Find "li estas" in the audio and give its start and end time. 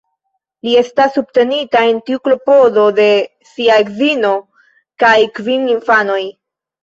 0.67-1.11